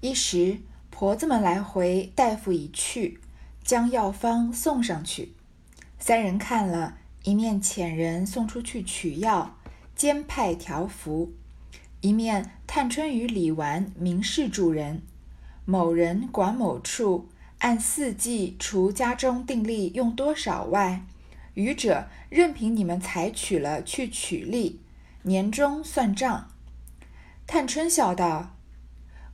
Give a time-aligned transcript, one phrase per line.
[0.00, 0.58] 一时，
[0.90, 3.18] 婆子们来回，大夫已去，
[3.64, 5.32] 将药方送上去。
[5.98, 9.56] 三人看了一面，遣人送出去取药，
[9.96, 11.32] 兼派条幅；
[12.00, 15.02] 一面探春与李纨明示主人：
[15.64, 21.04] 某人管某处，按四季除家中定例用多少外，
[21.54, 24.80] 余者任凭你们采取了去取例，
[25.22, 26.52] 年终算账。
[27.48, 28.54] 探春笑道：“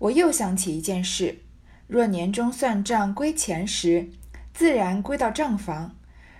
[0.04, 1.38] 我又想起一件事，
[1.86, 4.10] 若年终算账归钱时，
[4.52, 5.96] 自然归到账房。”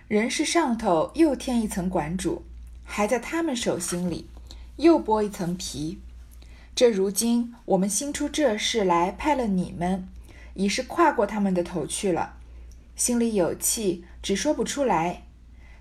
[0.06, 2.42] 人是上头又添一层管主，
[2.84, 4.29] 还在他们手心里
[4.77, 5.98] 又剥一层皮。
[6.75, 10.06] 这如今我们新出这事来，派了你们，
[10.53, 12.37] 已是跨过他们的头去了，
[12.95, 15.23] 心里有气，只说不出来。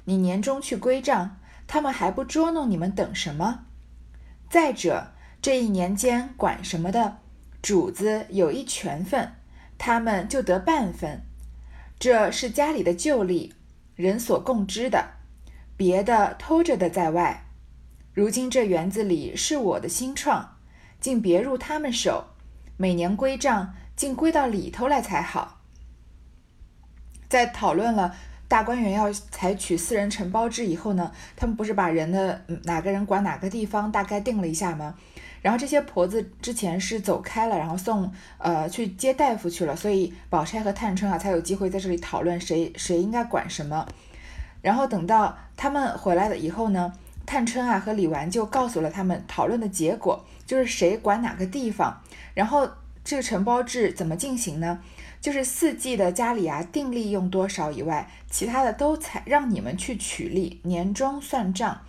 [0.06, 3.66] 你年终去归账，他们还不捉弄你们，等什么？
[4.50, 5.12] 再者，
[5.42, 7.18] 这一年间管什么的
[7.64, 9.36] 主子有一全份，
[9.78, 11.22] 他们就得半分，
[11.98, 13.54] 这是家里的旧例。
[13.96, 15.12] 人所共知的，
[15.78, 17.46] 别的偷着的在外。
[18.14, 20.58] 如今这园子里是我的新创，
[21.00, 22.26] 竟别入他们手。
[22.76, 25.62] 每年归账，竟归到里头来才好。
[27.30, 28.14] 在讨论了
[28.48, 34.96] 大观园要采取私人承包制以后呢，他们不是把人的哪个人管哪个地方大概定了一下吗？
[35.42, 43.86] 然后这些婆子之前是走开了，然后送呃去接大夫去了，所以宝钗和探春啊才有机会在这里讨论谁谁应该管什么。
[44.62, 46.94] 然后等到他们回来了以后呢，
[47.26, 52.02] 探春啊和李纨就告诉了他们讨论的结果，就是谁管哪个地方。
[52.34, 52.70] 然后
[53.04, 54.80] 这个承包制怎么进行呢？
[55.24, 61.80] 就是四季的家里啊定例用多少以外，其他的都采让你们去取例，年终算账。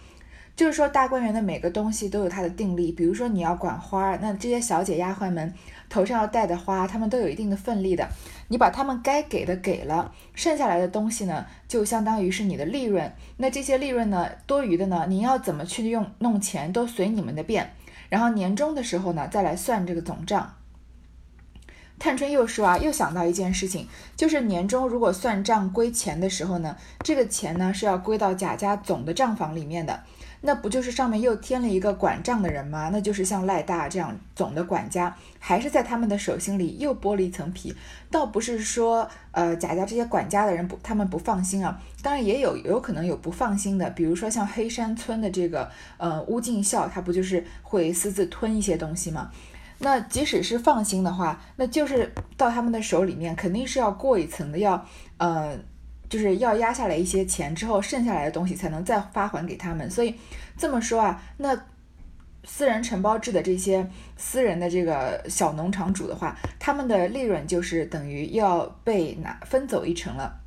[0.54, 2.92] 就是说，大观园的每个东西都有它的定例。
[2.92, 5.52] 比如说，你要管花，那这些小姐丫鬟们
[5.90, 8.08] 头上要戴的花，她们都有一定的份例的。
[8.46, 13.12] 你把她们该给的给了，剩下来的东西呢，就相当于是你的利润。
[13.38, 17.72] 那这些利润呢，多余的呢，您要怎么去用弄钱，都随你们的便。
[18.08, 20.54] 然后年终的时候呢，再来算这个总账。
[21.98, 30.02] 探春又说啊，又想到一件事情，就是年终如果算账归钱的时候呢，这个钱呢是要归到贾家总的账房里面的。
[30.46, 32.90] 那不就是上面又添了一个管账的人吗？
[32.92, 37.74] 那就是像赖大这样总的管家，还是在他们的手心里又剥了一层皮。
[38.10, 41.80] 倒不是说，呃，贾家这些管家的人不，他们不放心啊。
[42.02, 49.30] 当然也有，有可能有不放心的，比如说像黑山村的这个，呃，乌进孝，他不就是会私自吞一些东西吗？
[49.78, 54.86] 那即使是放心的话，那就是到他们的手里面，肯定是要过一层的，要，
[55.18, 55.58] 呃。
[56.06, 59.90] 就是要压下来一些钱之后，剩下来的东西才能再发还给他们。
[59.90, 60.14] 所以
[60.56, 61.58] 这么说啊，那
[62.44, 63.84] 私人承包制的这些
[64.16, 70.40] 私人的这个小农场主的话，他们的利润就是等于要被拿分走一成了。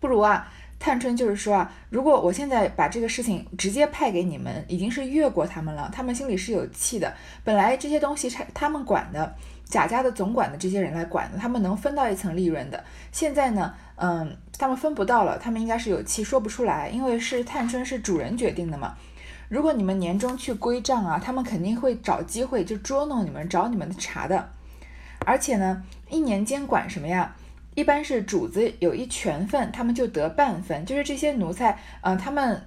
[0.00, 0.50] 不如啊，
[0.82, 7.14] 探春就是说啊，如果我现在把这个事情直接派给你们，已经是越过他们了，他们心里是有气的。
[7.44, 9.32] 本来这些东西是他们管的，
[9.64, 12.82] 贾家的总管的这些人来管的，他们能分到一层利润的。
[13.12, 13.72] 现在呢？
[13.94, 18.96] 嗯，他们分不到了，他们应该是有气说不出来，因为是探春是主人决定的嘛。
[19.48, 24.50] 如果你们年终去归账啊，他们肯定会找机会就捉弄你们，找你们的茬的。
[25.20, 27.36] 而且呢，一年间管什么呀？
[27.74, 30.84] 一般是主子有一全份，他们就得半分。
[30.84, 32.62] 就是这些奴才，嗯，他们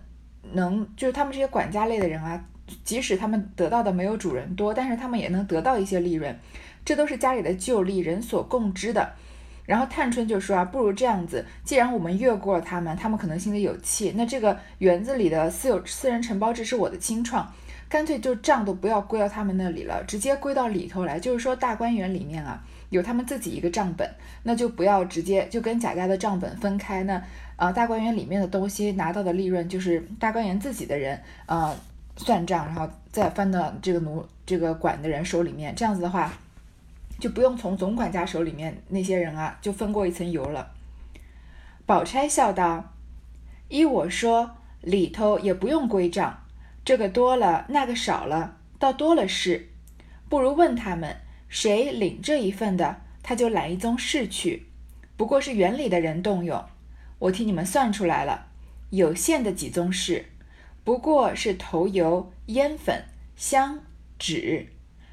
[0.54, 2.44] 能，就是他们这些管家类的人啊，
[2.84, 6.38] 即使他们得到的没有主人多，但是他们也能得到一些利润。
[6.84, 9.14] 这都是家里的旧例，人所共知的。
[9.66, 14.14] 然后探春就说啊，不如这样子，既然我们越过了他们，他们可能心里有气。
[14.16, 17.52] 那这个园子里的私有私人承包制是我的清创，
[17.90, 21.20] 干脆就账都不要归到他们那里了，直接归到里头来。
[21.20, 24.10] 就是说大观园里面啊，有他们自己一个账本，
[24.44, 27.04] 那就不要直接就跟贾家的账本分开。
[27.04, 27.22] 那
[27.58, 31.76] 呃，大观园里面的东西拿到的利润，就是大观园自己的人呃
[32.18, 35.74] 算账，然后再翻到这个奴这个管的人手里面。
[35.76, 36.32] 这样子的话。
[37.18, 40.70] 就不用从总管家手里面那些人啊，就分过一层油了。
[41.86, 42.92] 宝钗笑道
[43.70, 46.38] ：“依我说，里头也不用归账，
[46.86, 49.70] 这个多了，那个少了，倒多了事。
[50.30, 51.18] 不如问他们，
[51.50, 54.68] 谁领这一份的，他就揽一宗事去。
[55.18, 56.64] 不过是园里的人动用，
[57.20, 58.48] 我替你们算出来了，
[58.92, 60.28] 有限的几宗事，
[60.84, 63.04] 不过是头油、烟粉、
[63.36, 63.80] 香、
[64.18, 64.68] 纸，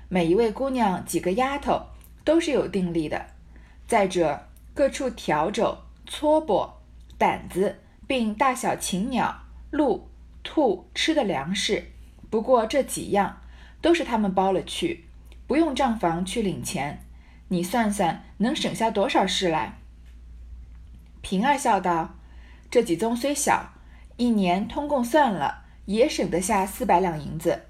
[0.08, 1.86] 每一位姑娘几个丫头。”
[2.24, 3.26] 都是有定力的。
[3.88, 5.76] 再者，各处笤帚、
[6.06, 6.70] 撮帛、
[7.18, 9.42] 掸子，并大小禽鸟、
[9.72, 10.08] 鹿、
[10.42, 11.90] 兔吃的粮食，
[12.30, 13.40] 不过这几样，
[13.80, 15.04] 都是他们包了去，
[15.46, 17.04] 不用账房去领钱。
[17.48, 19.78] 你算算能省下多少事来？”
[21.20, 22.14] 平儿笑道
[22.70, 23.74] ：“这几宗虽小，
[24.16, 27.62] 一年通共算了，也省得下四百两银子。”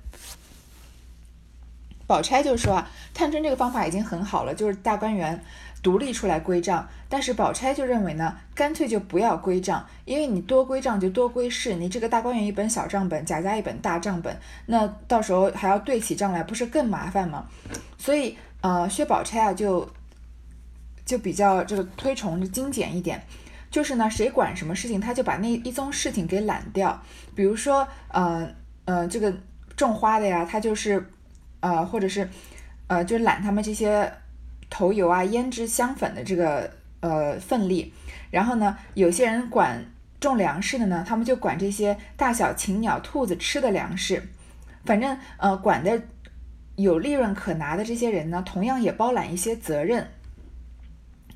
[2.06, 5.44] 宝钗就说：“啊，探春这个方法已经很好了，就是大观园
[5.82, 6.88] 独立出来归账。
[7.08, 14.34] 但是宝钗就认为呢，干脆就不要归账，因为你多归账就多归事，你这个大观园一本小账本，贾家一本大账本，
[14.67, 17.46] 那到时候还要对起账来，不是更麻烦吗？
[17.99, 19.88] 所以，呃，薛宝钗啊，就
[21.05, 23.23] 就比较这个推崇精简一点，
[23.70, 27.02] 就是呢，谁管什么事情，他就把那一宗事情给揽掉。
[27.34, 28.49] 比如说，呃
[28.84, 29.34] 呃，这个
[29.76, 31.05] 种花的呀，他就是。”
[31.62, 32.29] 呃，或者是，
[32.88, 34.12] 呃，就揽他们这些
[34.72, 36.70] 头油啊、胭脂、香粉的这个
[37.00, 37.92] 呃分例，
[38.30, 39.84] 然后呢，有些人管
[40.19, 44.22] 种粮食的呢，他们就管这些大小禽鸟、兔子吃的粮食，
[44.86, 46.00] 反正呃，管的
[46.76, 50.08] 有利润可拿的这些人呢，同样也包揽一些责任。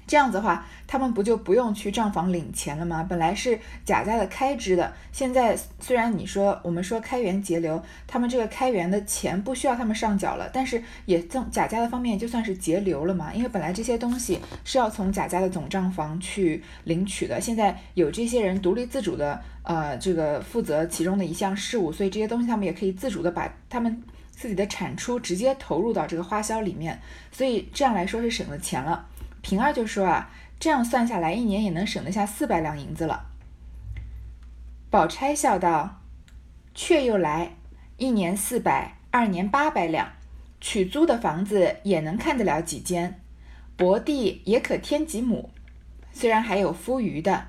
[0.07, 3.05] 这样子的话，他们不就不用去账房领钱了吗？
[3.09, 13.35] 本来是贾家的开支的，现在虽然你说我们说开源节流，他们这个开源的钱不需要他们上缴了，但是也从贾家的方面就算是节流了嘛。
[13.35, 24.01] 因为本来这些东西是要从贾家的总账房去领取的，现在有这些人独立自主的，呃，这个负责其中的一项事务，所以这些东西他们也可以自主的把他们
[24.31, 27.01] 自己的产出直接投入到这个花销里面，
[27.33, 29.05] 所以这样来说是省了钱了。
[29.47, 30.29] 平儿就说啊，
[30.59, 33.27] 这样算下来，一年也能省得下四百两银子了。
[34.91, 36.01] 宝钗笑道
[36.75, 37.53] ：“却又来，
[37.97, 40.11] 一年四百，二年八百两，
[40.61, 43.21] 取租的房子也能看得了几间，
[43.77, 45.49] 薄地也可添几亩。
[46.13, 47.47] 虽然还有夫余的，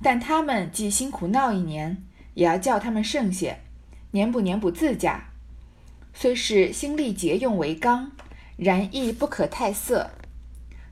[0.00, 2.04] 但他们既辛苦闹一年，
[2.34, 3.58] 也要叫他们剩些，
[4.12, 5.24] 年补年补自家。
[6.14, 8.12] 虽是心力节用为纲，
[8.56, 10.12] 然亦不可太色。”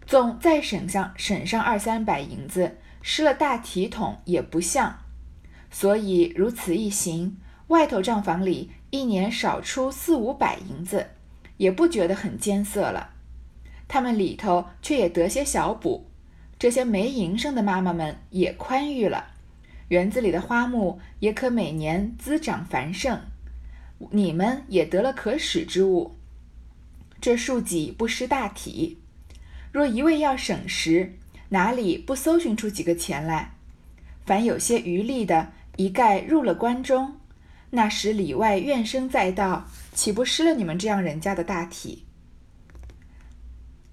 [0.08, 5.00] 纵再省上省上二三百银子，失了大体统也不像。
[5.70, 11.08] 所以如此一行，外头账房里一年少出四五百银子，
[11.58, 13.10] 也不觉得很艰涩了。
[13.86, 16.06] 他们里头却也得些小补，
[16.58, 19.32] 这些没营生的妈妈们也宽裕了。
[19.88, 23.20] 园子里的花木也可每年滋长繁盛，
[24.12, 26.16] 你们也得了可使之物，
[27.20, 28.96] 这数己不失大体。
[29.70, 31.14] 若一味要省时，
[31.50, 33.54] 哪里不搜寻出几个钱来？
[34.24, 37.16] 凡有些余力的，一概入了关中。
[37.70, 42.04] 那时里外怨声载道，岂不失了你们这样人家的大体？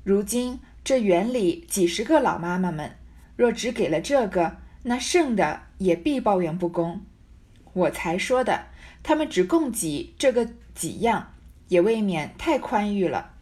[0.04, 2.96] 如今这园里几十个老妈妈们，
[3.36, 7.02] 若只给了这个，那剩的也必抱怨不公。
[7.74, 8.68] 我才说的，
[9.04, 11.34] 他们只供给这个几样，
[11.68, 13.35] 也未免太宽裕了。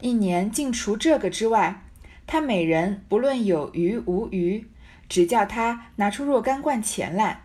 [0.00, 1.82] 一年净除这个之外，
[2.26, 4.66] 他每人不论有余无余，
[5.08, 7.42] 只叫他拿出若干贯钱来，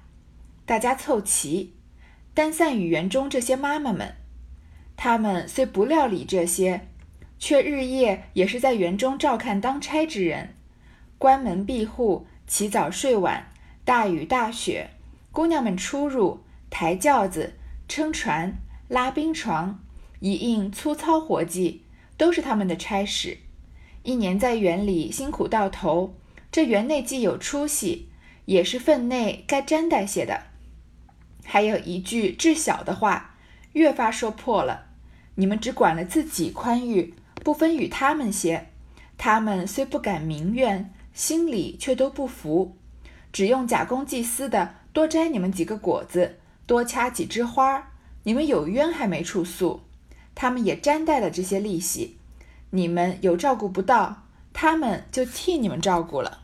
[0.66, 1.74] 大家凑齐，
[2.34, 4.16] 单散与园中这些妈妈们。
[4.96, 6.88] 他们虽不料理这些，
[7.38, 10.56] 却日夜也是在园中照看当差之人，
[11.18, 13.52] 关门闭户，起早睡晚，
[13.84, 14.92] 大雨大雪，
[15.32, 17.56] 姑娘们出入，抬轿子，
[17.88, 18.54] 撑船，
[18.88, 19.80] 拉冰床，
[20.20, 21.82] 一应粗糙活计。
[22.18, 23.38] 都是他们的差事，
[24.04, 26.16] 一年在园里辛苦到头，
[26.52, 28.10] 这园内既有出息，
[28.46, 30.44] 也是分内该沾带些的。
[31.44, 33.36] 还有一句至小的话，
[33.74, 34.88] 越发说破了。
[35.36, 37.14] 你们只管了自己宽裕，
[37.44, 38.68] 不分与他们些。
[39.18, 42.78] 他们虽不敢明怨，心里却都不服，
[43.32, 47.92] 只用假公济私的多摘你们几个果子，多掐几枝花，
[48.24, 49.82] 你们有冤还没处诉。
[50.36, 52.18] 他们也沾带了这些利息，
[52.70, 54.24] 你们有照顾不到，
[54.54, 56.42] 他们就替你们照顾了。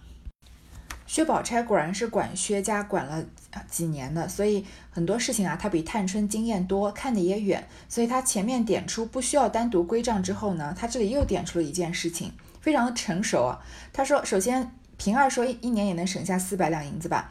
[1.05, 3.25] 薛宝钗果然是管薛家管了
[3.69, 7.67] 几年的，所以很多事情啊，她比探春经验多，看得也远。
[7.89, 12.31] 所以她前面点出不需要单独归账之后呢，她这里又点出了一件事情，
[12.61, 13.59] 非常的成熟啊。
[13.91, 17.29] 她说，首先平儿说一年也能省下四百两银子吧，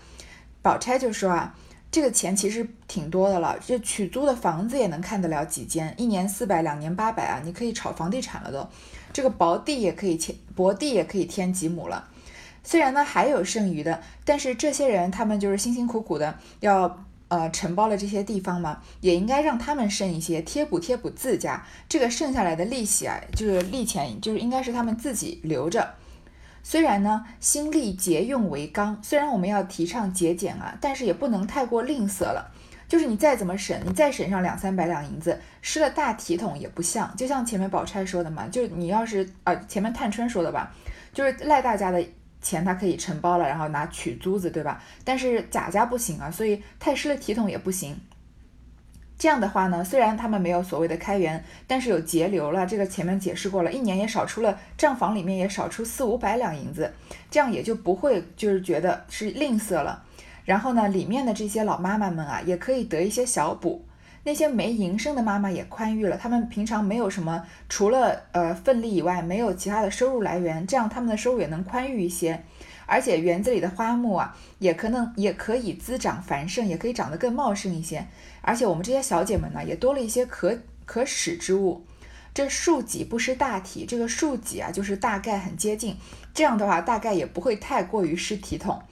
[0.61, 1.57] 宝钗就说啊。
[1.90, 8.68] 这个钱其实挺多的了，这取租的房子也能看得了几间，一年四百，两年八百啊，你可以炒房地产了都。
[9.12, 12.09] 这个薄地也可以添，薄地也可以添几亩了。
[12.62, 21.66] 虽然呢还有剩余的，但是这些人他们就是辛辛苦苦的要呃承包了这些地方嘛，也应该让他们剩一些，贴补贴补自家。
[21.88, 25.94] 这个剩下来的利息啊，就是利钱，就是应该是他们自己留着。
[26.71, 32.49] 虽然呢，心力节用为纲，虽然我们要提倡节俭啊，但是也不能太过吝啬了。
[32.87, 37.12] 就是你再怎么省，你再省上两三百两银子，失了大体统也不像。
[37.17, 40.73] 就像前面宝钗说的嘛，就你要是呃前面探春说的吧，
[41.12, 42.00] 就是赖大家的
[42.41, 44.81] 钱他可以承包了，然后拿取租子，对吧？
[45.03, 47.99] 但是贾家不行啊，所以太失了体统也不行。
[49.21, 52.67] 这样的话呢，虽然他们没有所谓的开源，但是有节流了。
[52.67, 56.91] 这个前面解释过了，一年也少出了账房里面也少出四五百两银子，
[57.31, 60.03] 这样也就不会就是觉得是吝啬了。
[60.47, 63.85] 然后呢，里面的这些老妈妈们啊，也可以得一些小补。
[64.25, 72.43] 那些没营生的妈妈也宽裕了，他们平常没有什么，除了呃奋力以外，没有其他的收入来源，这样他们的收入也能宽裕一些。
[72.90, 78.04] 而且园子里的花木啊，也可能也可以滋长繁盛，也可以长得更茂盛一些。
[78.42, 81.85] 而且我们这些小姐们呢，也多了一些可可使之物。
[82.35, 85.97] 这数己不失大体，这个数己啊，就是大概很接近。
[86.35, 88.82] 这样的话，大概也不会太过于失体统。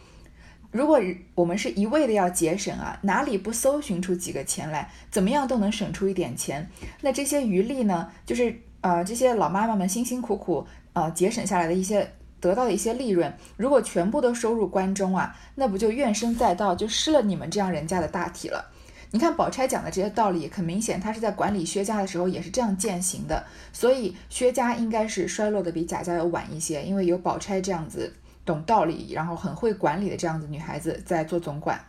[0.71, 1.01] 如果
[1.35, 6.71] 我们是一味的要节省啊，哪里不搜寻出几个钱来，怎么样都能省出一点钱。
[7.01, 12.13] 那这些余力呢，就是呃这些老妈妈们辛辛苦苦呃节省下来的一些。
[12.41, 18.71] 得到的一些利润，如果全部都收入关中啊，那不就怨声载道，就失了你们这样人家的大体了。
[19.11, 23.43] 你看宝钗讲的这些道理，很明显，她是在管理薛家的时候也是这样践行的。
[23.73, 28.15] 所以薛家应该是衰落的比贾家要晚一些，因为有宝钗这样子
[28.45, 31.81] 懂道理，然后很会管理的这样子女孩子在做总管。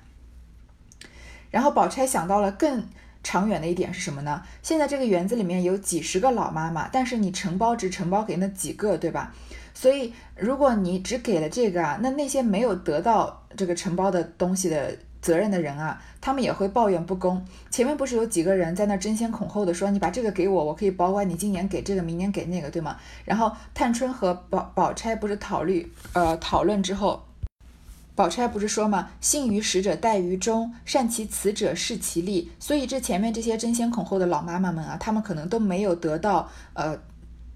[1.51, 2.87] 然后宝钗想到了更
[3.21, 4.41] 长远的一点是什么呢？
[4.63, 9.35] 现在这个园子里面有几十个老妈妈，但是你承包只承包给那几个，对吧？
[9.81, 17.41] 所以，如果你只给了这个啊，那那些没有得到这个承包的东西的责任的人啊，他们也会抱怨不公。
[17.71, 22.97] 前面不是有几个人在那争先恐后的说，你把这个给我，我可以保管你今年给这个，明年给那个，对吗？
[23.23, 27.23] 然后探春和宝宝钗不是讨论呃讨论之后，
[28.15, 32.51] 宝钗不是说嘛，信于使者，待于忠，善其辞者，事其利。
[32.59, 36.99] 所以这前面这些争先恐后的老妈妈们啊，他们可能都没有得到呃，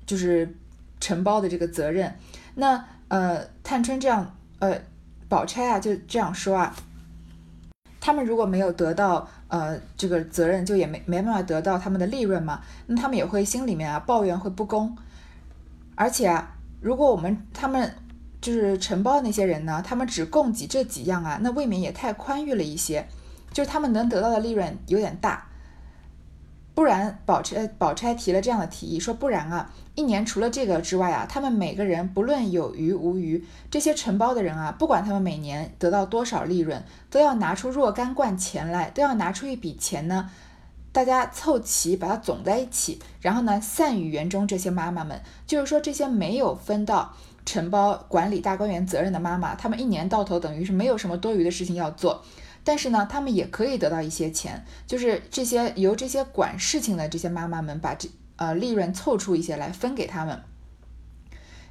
[0.06, 0.56] 就是。
[1.04, 2.18] 承包的这个责任，
[2.56, 4.80] 那呃，探春这样，呃，
[5.28, 6.74] 宝钗啊就这样说啊，
[8.00, 14.96] 他们如果没有得到呃这个责任，就也没没办法得到他们的利润嘛，那他们也会心里面啊抱怨会不公，
[15.96, 17.94] 而且啊，如果我们他们
[18.40, 23.06] 就是承包的那些人呢，他们只供给这几样啊，那未免也太宽裕了一些，
[23.52, 25.50] 就是他们能得到的利润有点大。
[26.76, 40.32] 不然，宝钗宝钗提了这样的提议，说不然啊，一年除了这个之外啊，他们每个人不论有余无余，这些承包的人啊，不管他们每年得到多少利润，都要拿出若干贯钱来，都要拿出一笔钱呢，
[40.92, 47.14] 大家凑齐，把它总在一起，然后呢，散与园中这些妈妈们，就是说这些没有分到
[47.46, 52.24] 承包管理大观园责任的妈妈，他们一年到头等于是没有什么多余的事情要做。
[52.64, 60.42] 但是呢，他们也可以得到一些钱，就是这些由这些管事情的这些妈妈们把这呃利润凑出一些来分给他们。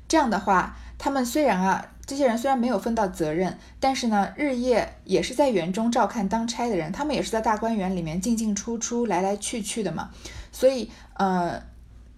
[0.06, 10.10] 这样的话，他们虽然啊，这些人虽然没有分到责任，但是呢，日夜也是在园中照看当差的人，他们也是在大观园里面进进出出、来来去去的嘛，
[10.52, 11.62] 所以呃，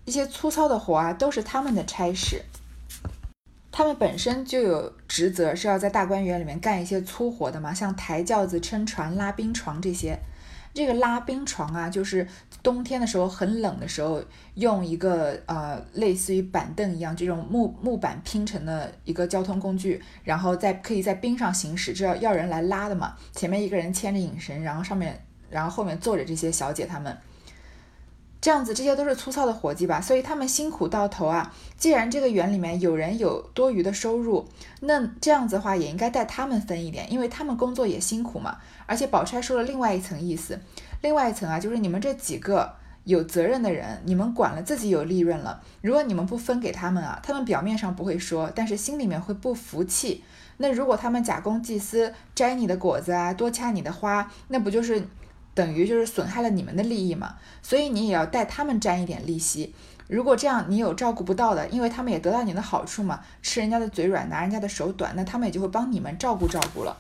[0.05, 2.43] 一些粗糙的活啊，都是他们的差事。
[3.77, 10.17] 他们本身就有职责，是要在大观园里面干一些粗活的嘛，像抬轿子、撑船、拉冰床这些。
[10.73, 12.25] 这个拉冰床啊，就是
[12.63, 14.23] 冬天的时候很冷的时候，
[14.55, 23.17] 用一个呃类似于板凳一样这种木木板拼成的一个交通工具，然后在可以在冰上行驶，这要要人来拉的嘛。
[23.33, 27.19] 前面一个人牵着引绳，然后上面，然后后面坐着这些小姐她们。
[28.45, 31.51] 这样子，这些都是粗糙的活计吧，所以他们辛苦到头啊。
[31.79, 34.47] 既然这个园里面有人有多余的收入，
[34.81, 38.59] 那这样子的话也应该带他们分一点，因为他们工作也辛苦嘛。
[38.85, 40.61] 而且宝钗说了另外一层意思，
[41.01, 42.71] 另外一层啊，就是你们这几个
[43.05, 50.23] 有责任的人，你们管了自己有利润了，如果你们不分给他们啊，他们表面上不会说，但是心里面会不服气。
[50.59, 55.03] 那如果他们假公济私，摘你的果子啊，多掐你的花，那不就是？
[55.55, 59.75] 等于就是损害了你们的利益嘛，所以你也要带他们沾一点利息。
[60.09, 66.97] 如果这样你有照顾不到的，因为他们也得到你的好处嘛，吃人家的嘴软，拿人家的手短，那他们也就会帮你们照顾照顾了。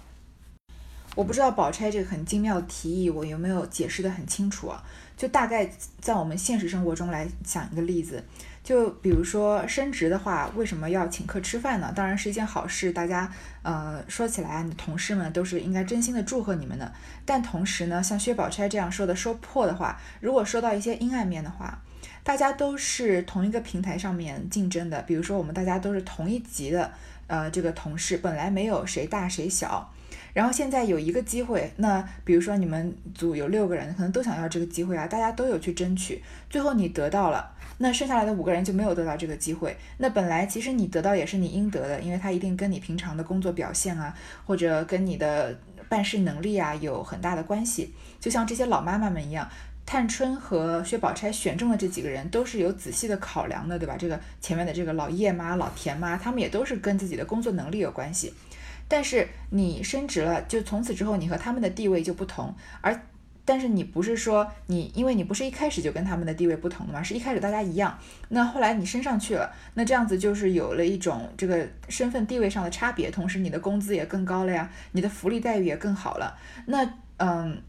[1.14, 4.82] 我不知道宝钗这个很精妙的提议，我有没有解释的很清楚啊？
[5.16, 5.70] 就大概
[6.00, 8.24] 在我们现实生活中来讲一个例子。
[8.64, 11.92] 就比如说升职的话，为什么要请客吃饭呢？
[11.94, 13.30] 当然是一件好事，大家
[13.62, 16.90] 呃说起来，你的同事们都是应该真心的祝贺你们的。
[17.26, 21.78] 但同时呢，像薛宝钗这样说的说破的话，如果说到一些阴暗面的话，
[22.22, 26.90] 大家都是同一个平台上面竞争的，比如说我们大家都是同一级的，
[27.26, 29.92] 呃，这个同事本来没有谁大谁小，
[30.32, 39.76] 然后现在有一个机会，那比如说你们组有六个人，可能都想要这个机会啊，大家都有去争取，最后你得到了，那剩下来的五个人就没有得到这个机会。
[39.98, 44.14] 那本来其实你得到也是你应得的，因为他一定跟你平常的工作表现啊，
[44.46, 47.94] 或者跟你的办事能力啊有很大的关系。
[48.20, 49.48] 就像这些老妈妈们一样，
[49.84, 53.96] 探春和薛宝钗选中的这几个人都是有仔细的考量的，对吧？
[53.98, 58.32] 这个前面的这个老叶妈、老田妈，他们也都是跟自己的工作能力有关系。
[58.86, 62.54] 但是你升职了，就从此之后你和他们的地位就不同。
[62.80, 62.98] 而
[63.44, 67.98] 但是你不是说你，因为你不是一开始就跟他们的地位不同的嘛，是一开始大家一样。
[68.28, 76.36] 那后来你升上去了，那这样子就是有了一种这个身份地位上的差别，同时你的工资也更高了呀，你的福利待遇也更好了。
[76.66, 77.60] 那嗯，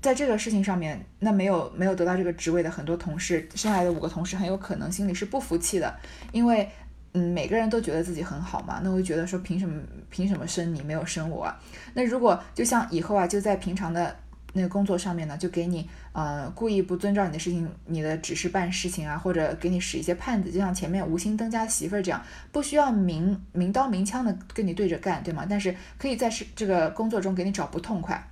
[0.00, 5.94] 在这个事情上面，那没有没有得到这个职位的很多同事，剩下来的五个同事很有可能心里是不服气的，
[6.32, 6.68] 因为。
[7.14, 11.54] 嗯，每个人都觉得自己很好嘛，那我就觉得说，凭什么凭什么生你没有生我？
[11.92, 14.16] 那如果就像以后啊，就在平常的
[14.52, 25.46] 那个工作上面呢，就给你呃故意不遵照你的事情，你的指示办事情啊，或者给你使一些绊子，就像前面无心登家媳妇儿这样，不需要明明刀明枪的跟你对着干，对吗？
[25.48, 28.22] 但是可以在是这个工作中给你找不痛快。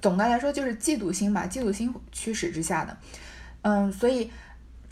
[0.00, 2.96] 总的来说就是嫉妒心吧，嫉妒心驱使之下的，
[3.62, 4.30] 嗯，所以。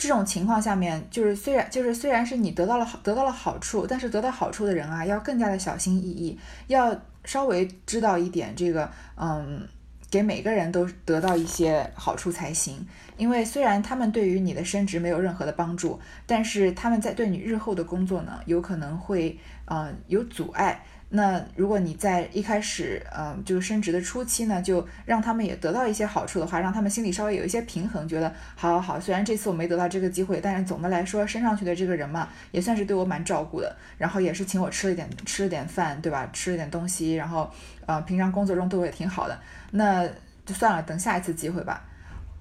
[0.00, 9.66] 这种情况下面，就是虽然就是虽然是你得到了好得到了好处，但是得到好处的人啊，要更加的小心翼翼，要稍微知道一点这个，嗯，
[10.10, 12.86] 给每个人都得到一些好处才行。
[13.16, 20.84] 因为虽然他们对于你的升职没有任何的帮助，但是他们在对你日后的工作呢，有可能会，嗯，有阻碍。
[21.10, 36.28] 那如果你在一开始，嗯，就是升职的初期呢，就让他们也得到一些好处的话，让他们心里稍微有一些平衡，觉得好好好，虽然这次我没得到这个机会，但是总的来说升上去的这个人嘛，也算是对我蛮照顾的，然后也是请我吃了点吃了点饭，对吧？
[36.32, 37.50] 吃了点东西，然后，
[37.86, 40.06] 呃，平常工作中对我也挺好的，那
[40.44, 41.82] 就算了，等下一次机会吧。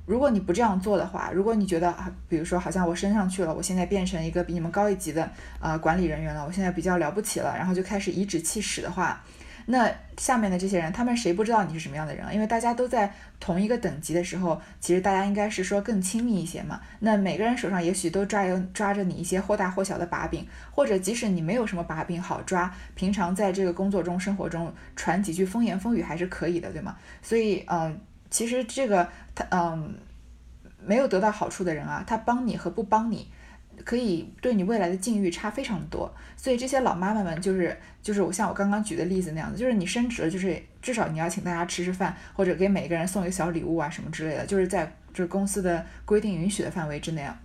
[0.08, 9.22] 如果你不这样做的话，如果你觉得啊，比如说好像我升上去了，我现在变成一个比你们高一级的啊管理人员了，我现在比较了不起了，然后就开始颐指气使的话，
[9.66, 12.25] 那下面的这些人，他们谁不知道你是什么样的人？
[12.34, 16.79] 因为大家都在同一个等级的时候，其实大家应该是说更亲密一些嘛。
[17.00, 26.96] 那每个人手上也许都抓有抓着你一些或大或小的把柄，或者即使你没有什么把柄好抓，平常在这个工作中、生活中传几句风言风语还是可以的，对吗？
[27.22, 28.00] 所以，嗯。
[28.29, 29.96] 其实这个他嗯，
[30.88, 33.30] 没有得到好处的人啊，他帮你和不帮你，
[33.84, 36.12] 可以对你未来的境遇差非常多。
[36.36, 47.38] 所以这些老妈妈们就是就是我像我刚刚举的例子那样子，就是你升职了，就是至少你要请大家吃吃饭，或者给每个人送一个小礼物啊什么之类的，就是在就是公司的规定允许的范围之内啊。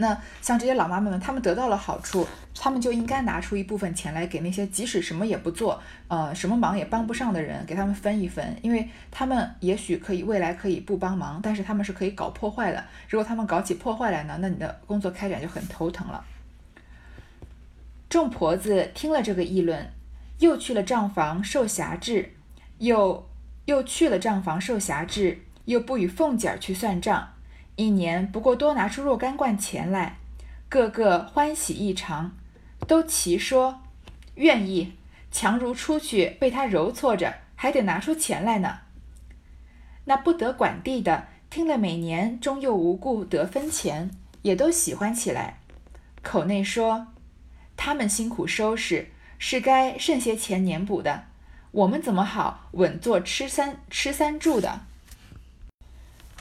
[0.00, 12.82] 那像这些老妈妈们，她们得到了好处，她们就应该拿出一部分钱来给那些即使什么也不做，呃，什么忙也帮不上的人，给他们分一分，因为他们也许可以未来可以不帮忙，但是他们是可以搞破坏的。
[13.08, 16.24] 如果他们搞起破坏来呢，那你的工作开展就很头疼了。
[18.08, 19.92] 众婆子听了这个议论，
[20.38, 22.32] 又去了账房受辖制，
[22.78, 23.28] 又
[23.66, 27.34] 又去了账房受辖制，又不与凤姐儿去算账。
[27.80, 30.18] 一年不过多拿出若干贯钱来，
[30.68, 32.32] 个个欢喜异常，
[32.86, 33.80] 都齐说
[34.34, 34.92] 愿意。
[35.32, 38.80] 强如出去被他揉搓着，还得拿出钱来呢。
[40.04, 44.10] 那不得管地的，听了每年终又无故得分钱，
[44.42, 45.60] 也都喜欢起来，
[46.20, 47.06] 口内说
[47.78, 51.24] 他们辛苦收拾，是该剩些钱年补的。
[51.70, 54.80] 我们怎么好稳坐吃三吃三住的？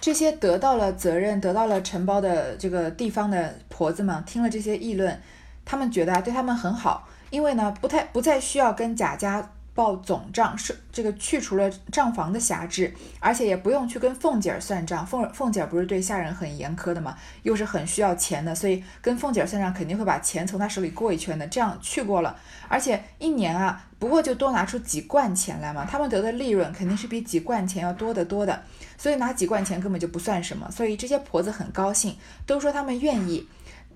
[0.01, 5.19] 这些得到了责任、得到了承包的这个地方的婆子们，听了这些议论，
[5.65, 15.07] 他们觉得啊，对他们很好，因为呢，不太不再需要跟贾家报总账，是这个去除了账房的辖制，而且也不用去跟凤姐儿算账。
[15.07, 21.47] 凤凤姐儿不是对下人很严苛的嘛，又是很需要钱的，所以跟凤姐儿算账肯定会把钱从她手里过一圈的。
[21.47, 22.35] 这样去过了，
[22.67, 28.61] 而且一年啊，不过就多拿出几贯钱来嘛，他们得的利润肯定是比几贯钱要多得多的。
[28.97, 33.47] 所以拿几贯钱根本就不算什么，所以这些婆子很高兴，都说他们愿意，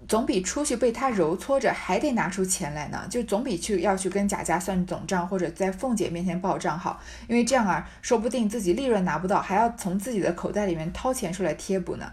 [0.08, 12.12] 总比出去被他揉搓着还得拿出钱来呢，就总比去要去跟贾家算总账或者在凤姐面前报账好，因为这样啊，说不定自己利润拿不到，还要从自己的口袋里面掏钱出来贴补呢。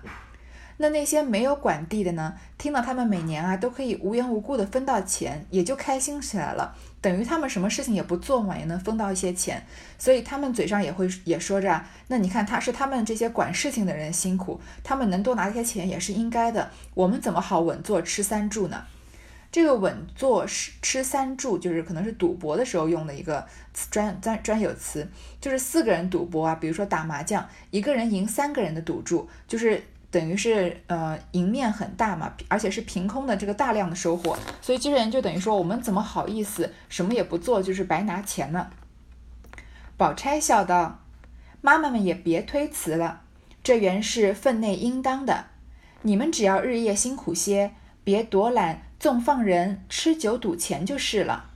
[0.83, 2.33] 那那些没有管地的呢？
[2.57, 6.75] 听到他们每年啊都可以无缘无故的分到钱，也就开心起来了。
[7.03, 9.63] 等于他们什么事情也不做嘛，也能分到一些钱，
[9.99, 16.71] 所以他们嘴上也会也说着，那你看他是他们这些管事情的人辛苦，他们能多拿些钱也是应该的。
[16.95, 18.85] 我们怎么好稳坐吃三住呢？
[19.53, 23.47] 这个稳坐吃吃三注，就是可能是赌博的时候用的一个
[23.91, 25.07] 专专专有词，
[25.43, 38.71] 就是四个人赌博啊，比如说打麻将，一个人赢三个人的赌注，就是等于是呃赢面很大嘛，而且是凭空的这个大量的收获，所以这些人就等于说我们怎么好意思什么也不做，就是白拿钱呢？
[39.97, 41.01] 宝钗笑道
[41.61, 43.23] ：“妈妈们也别推辞了，
[43.63, 45.47] 这原是分内应当的，
[46.03, 47.73] 你们只要日夜辛苦些，
[48.05, 51.53] 别躲懒。”纵放人吃酒赌钱就是了，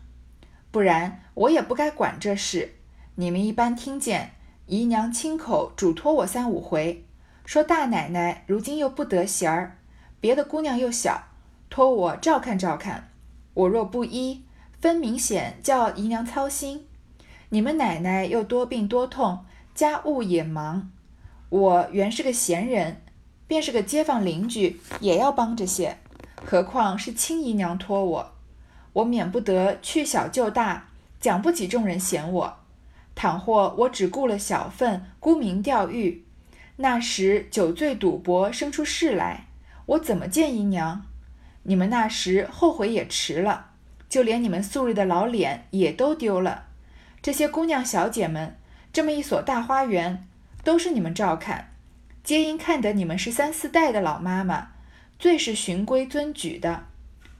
[0.70, 2.76] 不然我也不该管这事。
[3.16, 4.30] 你们一般听见
[4.64, 7.03] 姨娘亲口嘱托我三五回，
[7.44, 9.78] 说大奶奶如今又不得闲儿，
[10.20, 11.28] 别的姑娘又小，
[11.68, 13.10] 托我照看照看。
[13.52, 14.44] 我若不依，
[14.80, 16.86] 分明显叫姨娘操心。
[17.50, 20.90] 你们奶奶又多病多痛，家务也忙，
[21.50, 23.02] 我原是个闲人，
[23.46, 25.98] 便是个街坊邻居，也要帮着些。
[26.44, 28.32] 何况是亲姨娘托我，
[28.94, 30.88] 我免不得去小就大，
[31.20, 32.56] 讲不起众人嫌我。
[33.14, 36.23] 倘或我只顾了小份，沽名钓誉，
[36.76, 39.46] 那时酒醉赌博生出事来，
[39.86, 41.06] 我怎么见姨娘？
[41.62, 43.70] 你们那时后悔也迟了，
[44.08, 46.66] 就连你们素日的老脸也都丢了。
[47.22, 48.58] 这些姑娘小姐们，
[48.92, 50.26] 这么一所大花园，
[50.62, 51.72] 都是你们照看，
[52.22, 54.72] 皆因看得你们是三四代的老妈妈。
[55.16, 56.86] 最是循规遵矩的，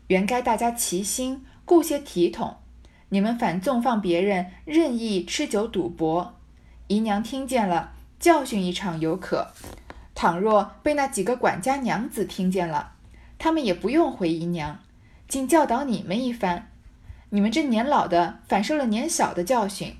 [0.06, 2.58] 原该大家齐心，顾些体统。
[3.08, 6.38] 你们反纵放别人任意吃酒赌博，
[6.86, 7.93] 姨娘听见了，
[8.24, 9.48] 教训一场犹可。
[10.14, 12.94] 倘若被那几个管家娘子听见了，
[13.36, 14.80] 他们也不用回姨娘，
[15.28, 16.70] 竟教导你们一番。
[17.28, 19.96] 你们这年老的反受了年小的教训。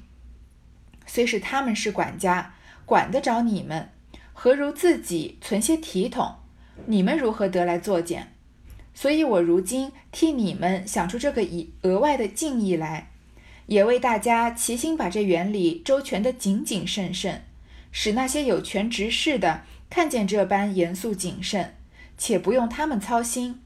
[1.05, 2.55] 虽是他们是管家，
[2.87, 3.91] 管得着你们，
[4.33, 6.37] 何如自己存些体统？
[6.87, 8.33] 你们如何得来作践？
[8.95, 13.11] 所以我如今替你们想出这个以额外的敬意来，
[13.67, 17.44] 也为大家齐心把这原理周全的谨谨慎慎，
[17.97, 21.77] 使那些有权执事的看见这般严肃谨慎，
[22.19, 23.61] 且不用他们操心，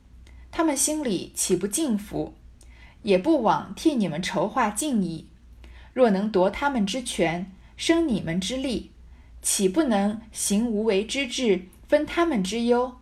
[0.50, 2.34] 他们心里岂不敬服？
[3.02, 5.28] 也不枉替你们筹划敬意。
[5.94, 8.90] 若能夺他们之权，生你们之利，
[9.40, 11.62] 岂不能行无为之志？
[11.88, 12.98] 分他们之忧，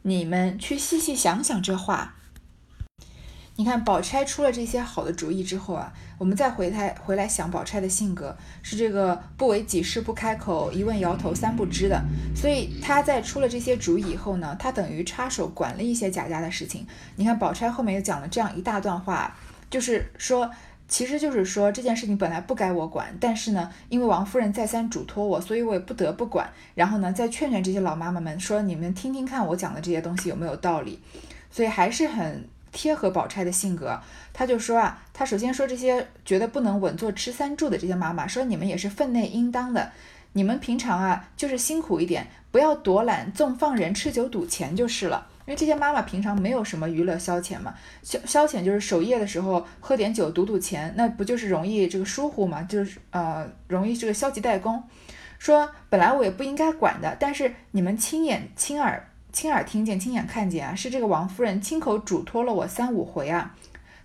[0.00, 2.16] 你们去细细想想这话。
[3.56, 12.00] 你看，宝钗出了这些好的主意之后啊，我们再回他回来想，宝钗的性格是这个不为己事不开口，一问摇头三不知的。
[12.32, 16.86] 所以她在出了这些主意以后呢，她等于插手管了一些贾家的事情。
[17.16, 19.36] 你看，宝钗后面又讲了这样一大段话，
[19.68, 20.48] 就是说。
[20.88, 26.46] 其实就是说这件事情本来不该我管，但是呢，因为王夫人再三嘱托我，所以我也不得不管。
[26.74, 31.00] 然后呢，再劝劝这些老妈妈们，说你们听听看我讲的这些东西有没有道理。
[31.50, 34.00] 所以还是很贴合宝钗的性格。
[34.32, 39.92] 他就说啊，他首先说这些觉得不能稳坐吃三柱的这些妈妈，说你们也是分内应当的，
[40.32, 45.28] 你们平常啊就是辛苦一点，不要躲懒纵放人吃酒赌钱就是了。
[45.44, 54.80] 因为这些妈妈平常没有什么娱乐消遣嘛，消消遣就是守夜的时候喝点酒赌赌钱，那不就是容易这个疏忽嘛，就是呃容易这个消极怠工。
[55.40, 63.54] 说本来我也不应该管的，但是你们亲眼亲耳亲耳听见亲眼看见啊，是这个王夫人亲口嘱托了我三五回啊。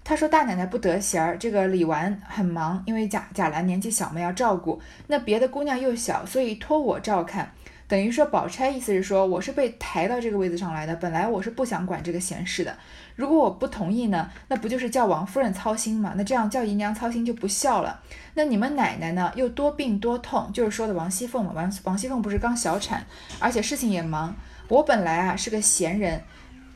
[0.04, 7.52] 她说大奶奶不得闲儿，这个李纨很忙，因为贾贾兰年纪小嘛要照顾，那别的姑娘又小，所以托我照看。
[7.90, 12.78] 等于说，宝钗意思是说，我是被抬到这个位子上来的，本来我是不想管这个闲事的。
[13.16, 16.14] 如果我不同意呢，那不就是叫王夫人操心吗？
[16.16, 18.02] 那这样叫姨娘操心就不孝了。
[18.34, 21.52] 那你们奶奶呢，又多病多痛，就是说的王熙凤嘛。
[21.54, 23.06] 王王熙凤不是刚小产，
[23.40, 24.36] 而且事情也忙。
[24.68, 26.24] 我本来啊是个闲人，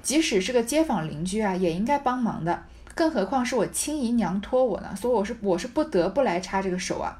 [0.01, 2.63] 即使是个街坊邻居啊，也应该帮忙的。
[2.93, 7.17] 更何况是我亲姨娘托我呢，所以我是我是不得不来插这个手啊。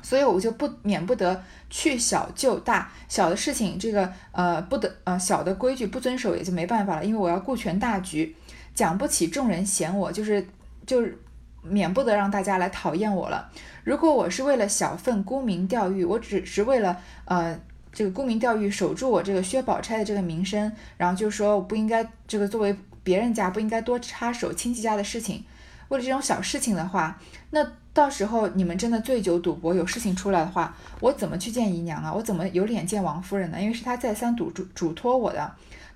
[0.00, 8.34] 所以我就不免不得去小就大，小的事情这个呃不得呃小的规矩不遵守也就没办法了，因为我要顾全大局，
[8.74, 10.46] 讲不起众人嫌我，就是
[10.86, 11.20] 就是
[11.62, 13.50] 免不得让大家来讨厌我了。
[13.82, 17.58] 如果我是为了小份沽名钓誉，我只是为了呃
[17.98, 25.42] 这个沽名钓誉守住我这个薛宝钗的这个名声，然后就说我不应该这个作为别人家不应该多插手亲戚家的事情。
[25.88, 32.14] 为了这种小事情的话，那到时候你们真的醉酒赌博有事情出来的话，我怎么去见姨娘啊？
[32.14, 33.60] 我怎么有脸见王夫人呢？
[33.60, 35.50] 因为是她再三嘱嘱嘱托我的，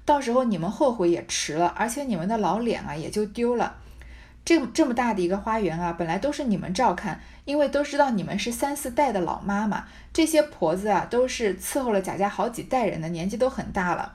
[0.05, 3.77] 到时候你们后悔也迟了，而且你们的老脸啊也就丢了。
[4.45, 14.15] 这这么大的一个花园啊，本来都是你们照看，因为都知道你们是三四代的老妈妈，这些婆子啊都是伺候了贾家好几代人的，年纪都很大了。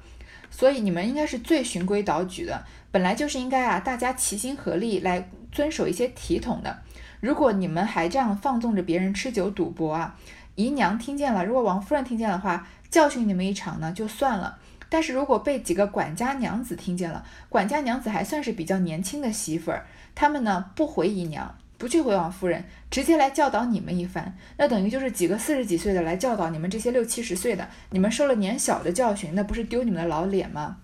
[0.49, 6.77] 所以你们应该是最循规蹈矩的，本来就是应该啊，大家齐心合力来遵守一些体统的。
[7.19, 10.15] 如果你们还这样放纵着别人吃酒赌博啊，
[10.55, 14.57] 姨娘听见了，如果王夫人听见的话，教训你们一场呢就算了。
[14.89, 21.55] 但是如果被几个管家娘子听见了，管家娘子还算是比较年轻的媳妇儿，他们呢不回姨娘。
[21.79, 30.77] 不去回王夫人，直接来教导你们一番，那等于就是几个四十几岁的来教导你们这些六七十岁的，你们受了年小的教训，那不是丢你们的老脸吗？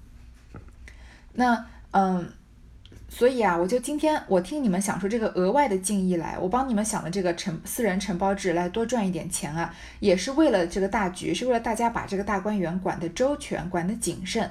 [1.33, 2.31] 那嗯，
[3.15, 14.49] 所以啊，我就今天我听你们想出这个额外的敬意来，我帮你们想的这个承私人承包制来多赚一点钱啊，也是为了这个大局，是为了大家把这个大观园管得周全，管得谨慎。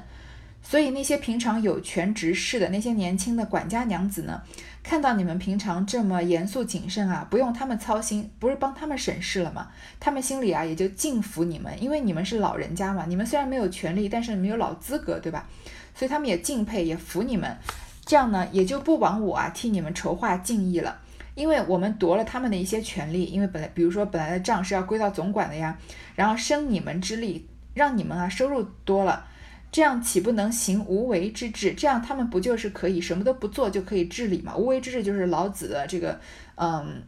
[0.63, 4.41] 所以那些平常有权执事的那些年轻的管家娘子呢？
[4.85, 9.71] 看到你们平常这么严肃谨慎啊，不用他们操心，不是帮他们省事了吗？
[9.99, 13.07] 他们心里啊也就敬服你们，因为你们是老人家嘛。
[13.09, 15.49] 你们虽然没有权利，但是你们有老资格，对吧？
[15.97, 17.57] 所以他们也敬佩，也服你们。
[18.05, 20.99] 这样呢，也就不枉我啊替你们筹划敬意了。
[21.35, 25.79] 因为我们夺了他们的一些权利，因为本来比如说本来的账是要归到总管的呀，
[26.15, 29.27] 然后生你们之力，让你们啊收入多了。
[29.71, 31.73] 这样岂不能行无为之治？
[31.73, 34.55] 这样他们不就是可以什么都不做就可以治理吗？
[34.55, 36.21] 无为之治就是老子的这个
[36.57, 37.03] 嗯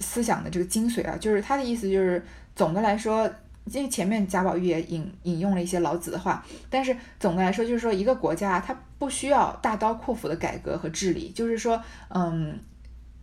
[0.00, 3.30] 思想的这个精髓啊，就是他的意思就是总的来说，
[3.66, 12.58] 因为前面贾宝玉也引引用了一些老子的话，但是总的来说就是说一个国家它不需要大刀阔斧的改革和治理，就是说嗯。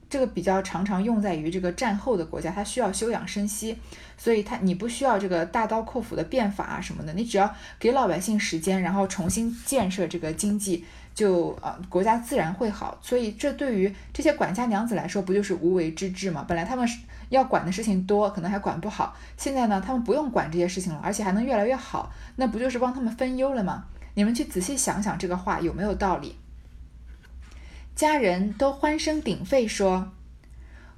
[0.10, 3.76] 这个比较常常用在于这个战后的国家，它需要休养生息，
[4.16, 12.96] 所以它你不需要这个大刀阔斧的变法啊什么的，你只要给老百姓时间，然后重新建设这个经济，就呃国家自然会好。
[13.02, 16.46] 所以这对于这些管家娘子来说，不就是无为之治吗？
[16.48, 17.00] 本来他们是
[17.34, 23.86] 要管的事情多，可能还管不好，现在呢，他们不用管这些事情了，而且还能越来越好，那不就是帮他们分忧了吗？
[24.14, 26.36] 你们去仔细想想这个话有没有道理？
[27.96, 30.12] 家人都欢声鼎沸说：“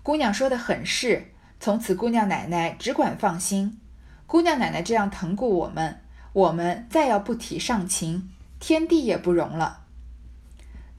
[0.04, 3.80] 姑娘说的很是，从此姑娘奶奶只管放心。
[4.28, 6.02] 姑娘奶奶这样疼顾我们，
[6.34, 9.84] 我们再要不体上情，天地也不容了。”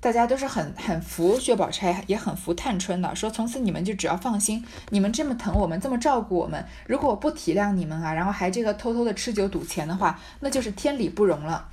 [0.06, 11.66] 大家都是很很服薛宝钗，也很服探春的，说从此你们就只要放心，你们这么疼我们，这么照顾我们，如果我不体谅你们啊，然后还这个偷偷的吃酒赌钱的话，那就是天理不容了。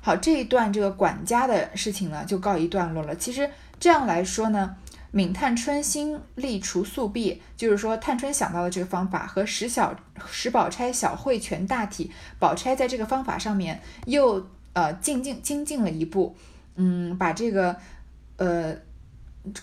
[0.00, 3.16] 好，这一段这个管家的事情呢，就告一段落了。
[3.16, 4.76] 其实这样来说呢，
[5.10, 9.92] 敏探春心力除宿弊，就是说探春想到的这个方法和史小
[10.30, 16.36] 史宝钗小会全大体，宝钗在这个方法上面又呃进进精进了一步，
[16.76, 17.76] 嗯，把这个
[18.36, 18.76] 呃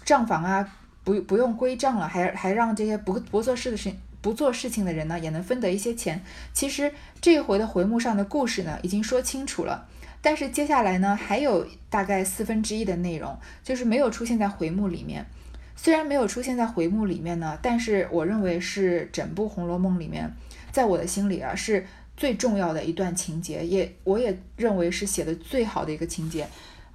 [0.06, 6.24] 账房啊不不用归账了，还还让这些不不做事的事不做事情的人呢也能分得一些钱。
[6.54, 9.88] 其实这一回的回目上的故事呢，已经说清楚了。
[10.22, 15.26] 但是接下来呢，还有大概四分之一的内容，就是没有出现在回目里面。
[15.76, 20.32] 虽然没有出现在回目里面呢，但是我认为是整部《红楼梦》里面，
[20.72, 21.84] 在我的心里啊，是
[22.16, 26.48] 最重要的一段情节，也我也认为是写的最好的一个情节。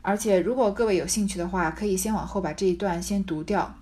[0.07, 3.75] 而且如果各位有兴趣的话，可以先往后把这一段先读掉。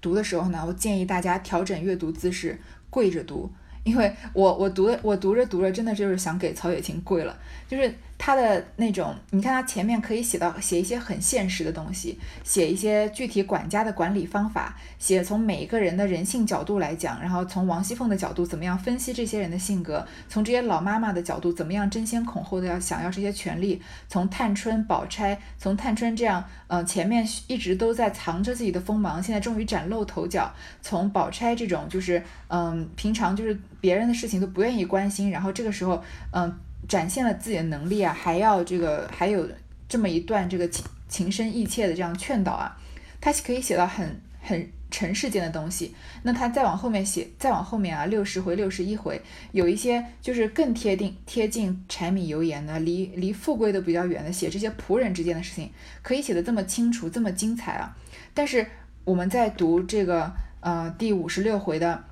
[0.00, 3.50] 读的时候呢，我建议大家调整阅读姿势，跪着读。
[3.84, 7.38] 因为我我读我读着读着，真的就是想给曹雪芹跪了，
[7.68, 30.52] 就是他的那种，你看他前面可以写到写一些很现实的东西，写一些具体管家的管理方法，写从每一个人的人性角度来讲，然后从王熙凤的角度怎么样分析这些人的性格，从这些老妈妈的角度怎么样争先恐后的要想要这些权利，从探春、宝钗，从探春这样，嗯，前面一直都在藏着自己的锋芒，现在终于崭露头角，
[30.82, 33.56] 从宝钗这种就是，嗯，平常就是。
[33.80, 36.02] 别人的事情都不愿意关心，然后这个时候，
[36.32, 36.52] 嗯，
[36.88, 39.46] 展现了自己的能力啊，还要这个还有
[39.86, 42.74] 这么一段这个情情深意切的这样劝导啊，
[43.20, 45.94] 他可以写到很很尘世间的东西。
[46.22, 49.20] 那他再往后面写，再往后面啊，六十回、六十一回，
[49.52, 55.70] 有一些就是更贴定贴近柴米油盐的，离离富贵都比较远的，写这些仆人之间的事情，
[56.02, 57.94] 可以写的这么清楚，这么精彩啊。
[58.32, 58.66] 但是
[59.04, 62.04] 我们在读这个呃第五十六回的。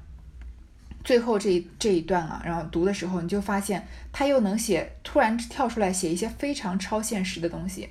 [1.06, 7.88] 最后这一这一段啊，然后读的时候，你就发现他又能写，突然跳出来写一些非常超现实的东西。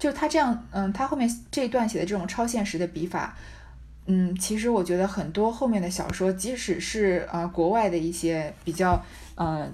[0.00, 3.36] 就是他这样，嗯，他后面这一段写的这种超现实的笔法，
[4.06, 9.00] 嗯，其实我觉得很多后面的小说，即使是呃国外的一些比较，
[9.36, 9.72] 嗯，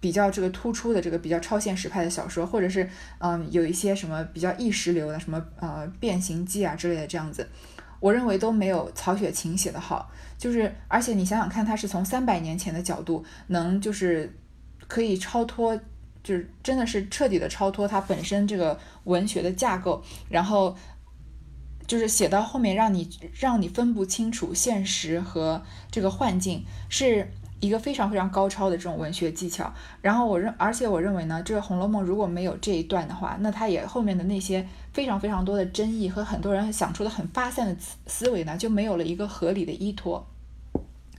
[0.00, 7.46] 比较这个突出的这个比较超现实派的小说，或者是嗯有一些什么比较意识流的什么呃变形记啊之类的这样子，
[8.00, 10.10] 我认为都没有曹雪芹写的好。
[10.38, 14.32] 就是，而且你想想看，他是从三百年前的角度，能就是
[14.86, 15.76] 可以超脱
[16.22, 20.76] 就是真的是彻底的超脱它本身这个文学的架构，然后
[21.86, 27.28] 就是写到后面让你让你分不清楚现实和这个幻境是。
[27.66, 40.26] 一个非常非常高超的这种文学技巧，然后我认，而且我认为呢，这个《红楼梦》如果没有这一段的话，那它也后面的那些非常非常多的争议和很多人想出的很发散的思思维呢，就没有了一个合理的依托，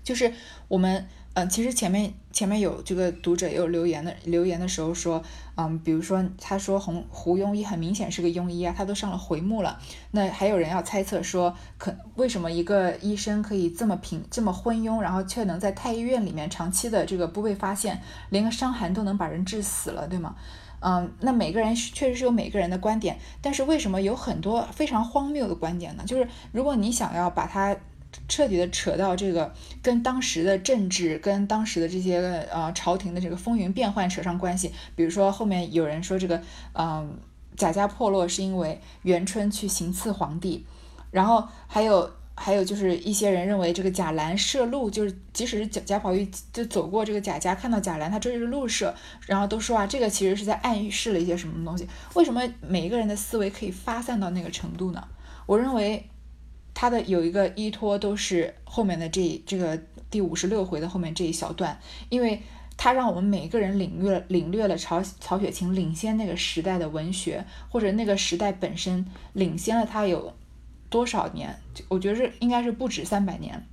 [0.04, 0.32] 就是
[0.70, 1.06] 我们。
[1.38, 5.22] 嗯，其实前面前面有这个读者有留言的，留言的时候说，
[5.54, 9.80] 嗯，比如说他说红胡庸医很明显是个庸医啊，他都上了回目了。
[10.10, 20.36] 那还有人要猜测说，可为什么一个医生可以这么平这么昏庸，然后却能在太医院里面长期的这个不被发现，连个伤寒都能把人治死了，对吗？
[20.80, 26.04] 嗯，那每个人确实是有每个人的观点，但是为什么有很多非常荒谬的观点呢？
[26.04, 27.78] 就是如果你想要把它。
[28.28, 32.20] 彻底的扯到这个跟当时的政治、跟当时的这些
[32.52, 34.74] 呃朝廷的这个风云变幻扯上关系。
[34.96, 36.42] 比如说后面有人说这个，
[36.74, 37.18] 嗯，
[37.56, 40.66] 贾家破落是因为元春去行刺皇帝，
[41.12, 48.94] 然后还有还有就是一些人认为这个贾兰射鹿，就是即使是贾贾宝玉就走过这个贾家看到贾兰，他追着鹿射，
[49.26, 51.88] 然后都说啊，这个其实是在暗示了一些什么东西。
[52.16, 55.08] 为什么每一个人的思维可以发散到那个程度呢？
[55.46, 56.10] 我认为。
[56.80, 59.76] 它的有一个依托都是后面的这这个
[60.12, 62.40] 第五十六回的后面这一小段，因为
[62.78, 70.32] 它让我们每一个人领略领略了曹曹雪芹领先那个时代的文学，或者那个时代本身领先了他有
[70.88, 71.60] 多少年？
[71.88, 73.66] 我觉得是应该是不止三百年，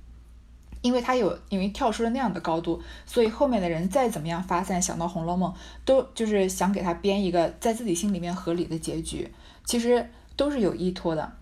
[0.81, 5.53] 因为他有因为跳出了那样的高度，所以后面的人再怎么样发散想到《红楼梦》，
[5.85, 9.31] 都就是想给他编一个在自己心里面合理的结局，
[9.63, 11.33] 其实都是有依托的。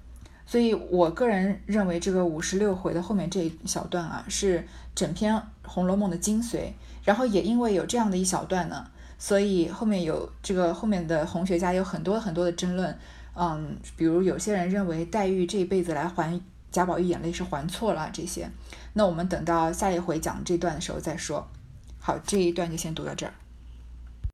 [0.54, 4.64] 所以我个人认为，这个五十六回的后面这一小段啊，是
[4.94, 6.68] 整篇《红楼梦》的精髓。
[7.04, 8.86] 然后也因为有这样的一小段呢，
[9.18, 12.96] 所以后面有这个后面的红学家有很多很多的争论。
[13.36, 16.40] 嗯，比如有些人认为黛玉这一辈子来还
[16.72, 18.48] 贾宝玉眼泪是还错了这些。
[18.94, 21.48] 那我们等到下一回讲这段的时候再说。
[22.00, 23.34] 好，这一段就先读到这儿。